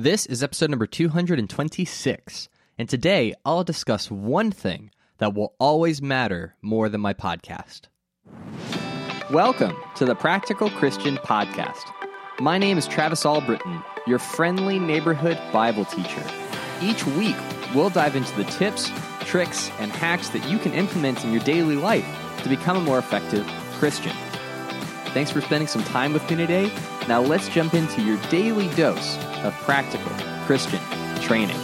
[0.00, 2.48] This is episode number 226,
[2.78, 7.88] and today I'll discuss one thing that will always matter more than my podcast.
[9.32, 11.82] Welcome to the Practical Christian Podcast.
[12.38, 16.22] My name is Travis Albritton, your friendly neighborhood Bible teacher.
[16.80, 17.34] Each week,
[17.74, 18.92] we'll dive into the tips,
[19.22, 22.06] tricks, and hacks that you can implement in your daily life
[22.44, 24.14] to become a more effective Christian.
[25.06, 26.70] Thanks for spending some time with me today.
[27.08, 30.12] Now let's jump into your daily dose of practical
[30.44, 30.78] Christian
[31.22, 31.56] training.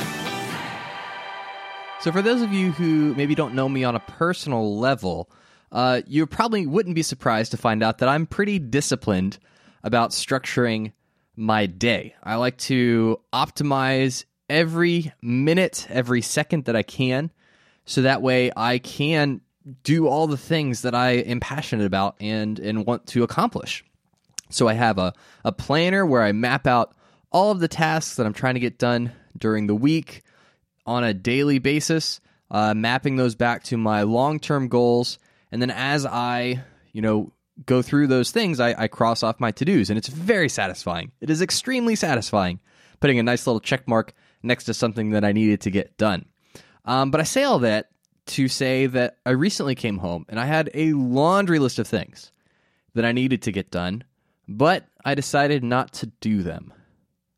[2.01, 5.31] So, for those of you who maybe don't know me on a personal level,
[5.71, 9.39] uh, you probably wouldn't be surprised to find out that I'm pretty disciplined
[9.83, 10.93] about structuring
[11.37, 12.15] my day.
[12.23, 17.31] I like to optimize every minute, every second that I can,
[17.85, 19.43] so that way I can
[19.83, 23.85] do all the things that I am passionate about and and want to accomplish.
[24.51, 25.13] So I have a,
[25.45, 26.95] a planner where I map out
[27.31, 30.23] all of the tasks that I'm trying to get done during the week
[30.87, 35.19] on a daily basis, uh, mapping those back to my long term goals.
[35.51, 37.33] And then as I, you know,
[37.67, 39.89] go through those things, I, I cross off my to dos.
[39.89, 41.13] And it's very satisfying.
[41.21, 42.61] It is extremely satisfying
[43.01, 46.27] putting a nice little check mark next to something that I needed to get done.
[46.85, 47.91] Um, but I say all that
[48.27, 52.33] to say that I recently came home and I had a laundry list of things
[52.95, 54.05] that I needed to get done,
[54.49, 56.73] but I decided not to do them.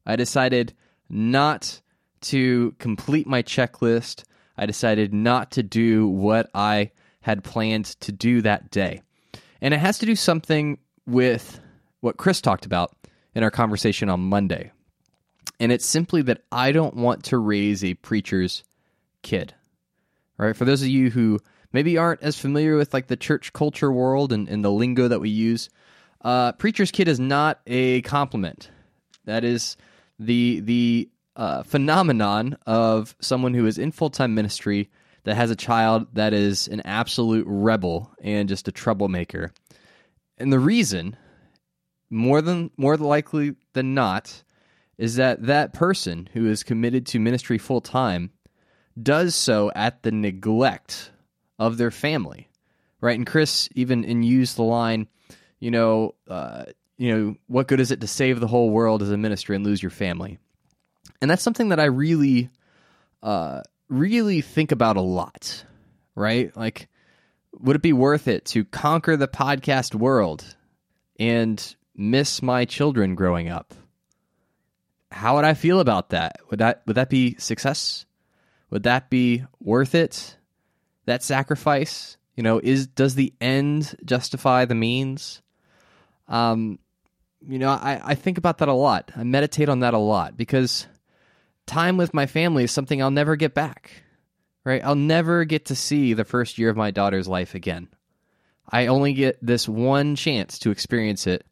[0.05, 0.75] I decided
[1.09, 1.81] not
[2.23, 4.25] to complete my checklist.
[4.57, 9.03] I decided not to do what I had planned to do that day.
[9.61, 11.61] And it has to do something with
[12.01, 12.95] what Chris talked about
[13.35, 14.73] in our conversation on Monday.
[15.59, 18.65] And it's simply that I don't want to raise a preacher's
[19.23, 19.55] kid
[20.39, 20.57] All right?
[20.57, 21.41] For those of you who
[21.73, 25.21] maybe aren't as familiar with like the church culture world and, and the lingo that
[25.21, 25.69] we use,
[26.23, 28.71] uh, preacher's kid is not a compliment.
[29.25, 29.77] That is
[30.19, 34.91] the the uh, phenomenon of someone who is in full time ministry
[35.25, 39.53] that has a child that is an absolute rebel and just a troublemaker.
[40.39, 41.17] And the reason,
[42.11, 44.43] more than more likely than not,
[44.99, 48.31] is that that person who is committed to ministry full time
[49.01, 51.11] does so at the neglect
[51.59, 52.49] of their family,
[53.01, 53.17] right?
[53.17, 55.09] And Chris even and used the line,
[55.67, 56.65] you know, uh,
[56.97, 59.67] you know, what good is it to save the whole world as a minister and
[59.67, 60.39] lose your family?
[61.21, 62.51] And that's something that I really,
[63.21, 65.65] uh, really think about a lot,
[66.15, 66.57] right?
[66.57, 66.89] Like,
[67.53, 70.55] would it be worth it to conquer the podcast world
[71.19, 73.75] and miss my children growing up?
[75.11, 76.37] How would I feel about that?
[76.49, 78.07] Would that would that be success?
[78.71, 80.37] Would that be worth it?
[81.07, 82.19] That sacrifice?
[82.37, 85.43] You know, is does the end justify the means?
[86.29, 86.79] Um,
[87.47, 89.13] you know, I, I think about that a lot.
[89.17, 90.87] I meditate on that a lot because
[91.67, 94.03] time with my family is something I'll never get back.
[94.65, 94.83] Right?
[94.85, 97.89] I'll never get to see the first year of my daughter's life again.
[98.69, 101.45] I only get this one chance to experience it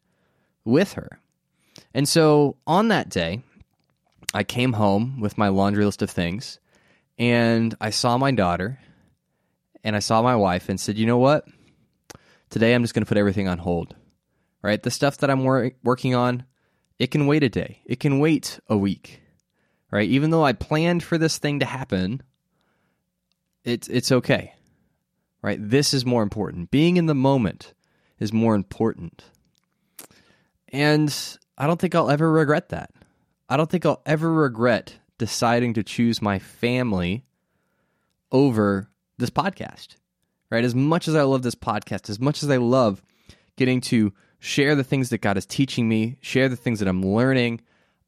[0.65, 1.19] with her.
[1.93, 3.41] And so on that day,
[4.33, 6.59] I came home with my laundry list of things
[7.17, 8.79] and I saw my daughter
[9.81, 11.47] and I saw my wife and said, you know what?
[12.49, 13.95] Today I'm just going to put everything on hold.
[14.65, 14.81] Right?
[14.81, 16.43] The stuff that I'm wor- working on,
[16.97, 19.21] it can wait a day, it can wait a week.
[19.91, 20.09] Right?
[20.09, 22.23] Even though I planned for this thing to happen,
[23.63, 24.55] it's, it's okay.
[25.43, 25.59] Right?
[25.61, 26.71] This is more important.
[26.71, 27.75] Being in the moment
[28.17, 29.25] is more important.
[30.69, 31.15] And
[31.59, 32.89] I don't think I'll ever regret that.
[33.47, 37.23] I don't think I'll ever regret deciding to choose my family
[38.31, 38.89] over
[39.19, 39.97] this podcast.
[40.49, 40.63] Right?
[40.63, 43.03] As much as I love this podcast, as much as I love
[43.57, 44.11] getting to
[44.45, 47.61] share the things that God is teaching me, share the things that I'm learning,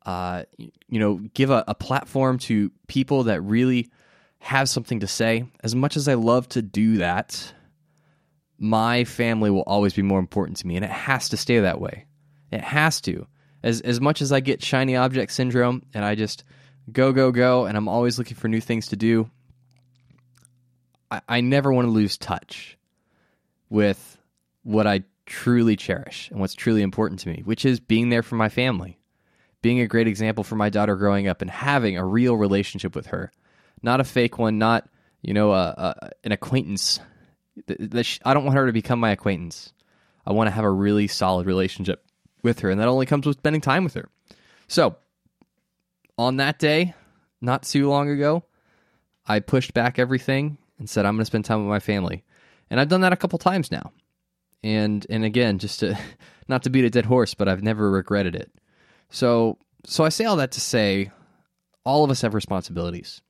[0.06, 3.90] uh, you know, give a, a platform to people that really
[4.38, 5.46] have something to say.
[5.64, 7.54] As much as I love to do that,
[8.60, 11.82] my family will always be more important to me, and it has to stay that
[11.82, 12.06] way.
[12.52, 13.26] It has to.
[13.64, 16.44] As as much as I get shiny object syndrome, and I just
[16.92, 19.30] go, go, go, and I'm always looking for new things to do.
[21.10, 22.78] I, I never want to lose touch
[23.70, 24.20] with
[24.62, 28.36] what I truly cherish and what's truly important to me, which is being there for
[28.36, 28.98] my family,
[29.62, 33.08] being a great example for my daughter growing up and having a real relationship with
[33.08, 33.32] her,
[33.84, 34.90] not a fake one, not
[35.22, 37.00] you know a, a, an acquaintance.
[37.70, 39.74] I don't want her to become my acquaintance.
[40.26, 42.04] I want to have a really solid relationship
[42.42, 44.10] with her, and that only comes with spending time with her.
[44.68, 44.96] So
[46.18, 46.96] on that day,
[47.42, 48.44] not too long ago,
[49.26, 52.24] I pushed back everything and said I'm going to spend time with my family.
[52.70, 53.92] And I've done that a couple times now.
[54.64, 55.98] And and again, just to
[56.48, 58.52] not to beat a dead horse, but I've never regretted it.
[59.10, 61.12] So so I say all that to say
[61.86, 63.22] all of us have responsibilities.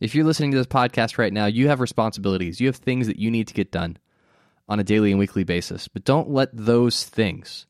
[0.00, 2.60] If you're listening to this podcast right now, you have responsibilities.
[2.60, 3.96] You have things that you need to get done
[4.68, 5.86] on a daily and weekly basis.
[5.88, 7.66] But don't let those things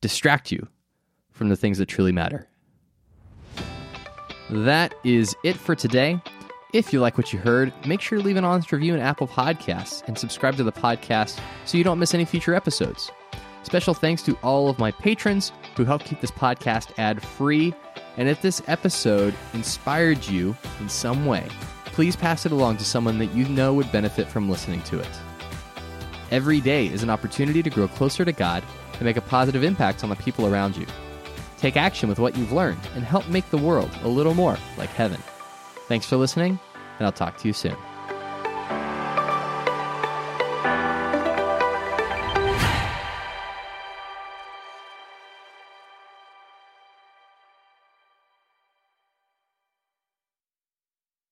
[0.00, 0.68] distract you
[1.30, 2.48] from the things that truly matter.
[4.48, 6.20] That is it for today.
[6.72, 9.26] If you like what you heard, make sure to leave an honest review in Apple
[9.26, 13.10] Podcasts and subscribe to the podcast so you don't miss any future episodes.
[13.64, 17.74] Special thanks to all of my patrons who help keep this podcast ad free.
[18.16, 21.48] And if this episode inspired you in some way,
[21.86, 25.20] please pass it along to someone that you know would benefit from listening to it.
[26.30, 28.62] Every day is an opportunity to grow closer to God
[28.92, 30.86] and make a positive impact on the people around you.
[31.58, 34.90] Take action with what you've learned and help make the world a little more like
[34.90, 35.20] heaven.
[35.90, 36.60] Thanks for listening,
[37.00, 37.76] and I'll talk to you soon.